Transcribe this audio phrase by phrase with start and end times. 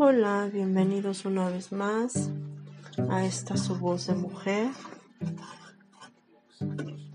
[0.00, 2.30] Hola, bienvenidos una vez más
[3.08, 4.68] a esta su voz de mujer.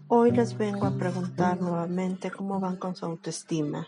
[0.10, 3.86] Hoy les vengo a preguntar nuevamente cómo van con su autoestima.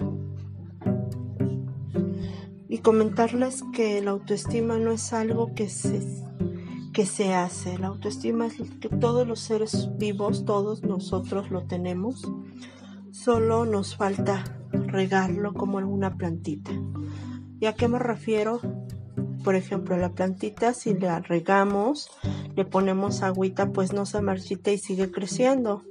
[2.70, 6.02] Y comentarles que la autoestima no es algo que se,
[6.94, 7.78] que se hace.
[7.78, 12.32] La autoestima es que todos los seres vivos, todos nosotros lo tenemos.
[13.12, 16.72] Solo nos falta regarlo como en una plantita.
[17.60, 18.62] ¿Y a qué me refiero?
[19.46, 22.10] Por ejemplo, la plantita, si la regamos,
[22.56, 25.84] le ponemos agüita, pues no se marchita y sigue creciendo.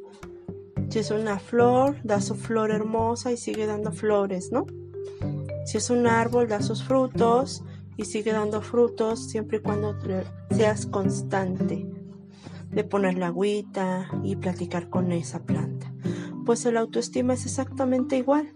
[0.89, 4.67] Si es una flor, da su flor hermosa y sigue dando flores, ¿no?
[5.67, 7.63] Si es un árbol, da sus frutos
[7.97, 9.97] y sigue dando frutos siempre y cuando
[10.51, 11.87] seas constante
[12.73, 15.95] de ponerle agüita y platicar con esa planta.
[16.45, 18.53] Pues el autoestima es exactamente igual.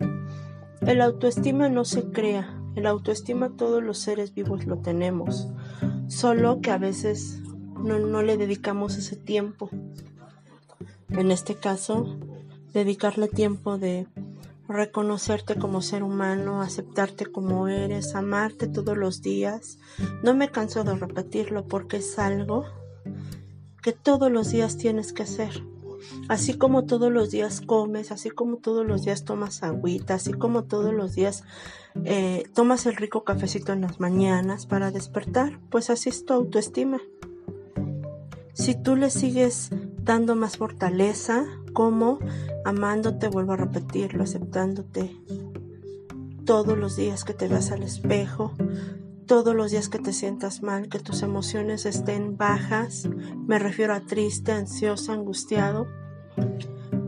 [0.80, 5.48] El autoestima no se crea, el autoestima todos los seres vivos lo tenemos,
[6.08, 7.40] solo que a veces
[7.82, 9.70] no, le dedicamos ese tiempo.
[11.10, 12.18] En este caso,
[12.72, 14.06] dedicarle tiempo de
[14.68, 19.78] reconocerte como ser humano, aceptarte como eres, amarte todos los días.
[20.22, 22.64] No me canso de repetirlo porque es algo
[23.82, 25.62] que todos los días tienes que hacer.
[26.28, 30.64] Así como todos los días comes, así como todos los días tomas agüita, así como
[30.64, 31.44] todos los días
[32.04, 37.00] eh, tomas el rico cafecito en las mañanas para despertar, pues así es tu autoestima.
[38.52, 39.70] Si tú le sigues
[40.02, 42.18] dando más fortaleza, como
[42.64, 45.16] amándote, vuelvo a repetirlo, aceptándote
[46.44, 48.52] todos los días que te veas al espejo,
[49.28, 53.08] todos los días que te sientas mal, que tus emociones estén bajas,
[53.46, 55.86] me refiero a triste, ansioso, angustiado,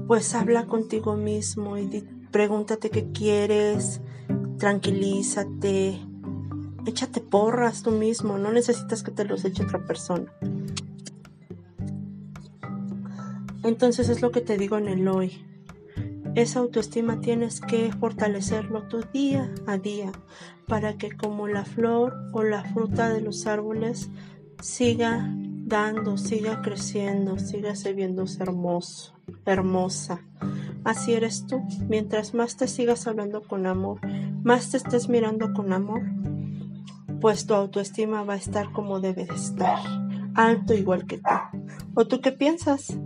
[0.06, 4.02] pues habla contigo mismo y pregúntate qué quieres,
[4.58, 5.98] tranquilízate,
[6.84, 10.30] échate porras tú mismo, no necesitas que te los eche otra persona.
[13.62, 15.42] Entonces es lo que te digo en el hoy.
[16.40, 20.10] Esa autoestima tienes que fortalecerlo tu día a día
[20.66, 24.08] para que como la flor o la fruta de los árboles
[24.62, 29.12] siga dando, siga creciendo, siga viéndose hermoso,
[29.44, 30.24] hermosa.
[30.82, 31.60] Así eres tú.
[31.90, 34.00] Mientras más te sigas hablando con amor,
[34.42, 36.00] más te estés mirando con amor,
[37.20, 39.78] pues tu autoestima va a estar como debe de estar,
[40.34, 41.68] alto igual que tú.
[41.94, 42.96] ¿O tú qué piensas?